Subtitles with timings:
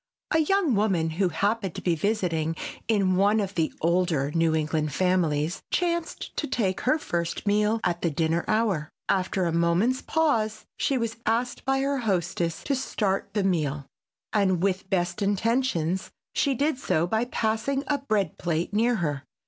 [0.31, 2.55] A young woman who happened to be visiting
[2.87, 8.01] in one of the older New England families chanced to take her first meal at
[8.01, 8.89] the dinner hour.
[9.07, 13.85] After a moment's pause she was asked by her hostess to start the meal,
[14.33, 19.23] and with best intentions she did so by passing a bread plate near her.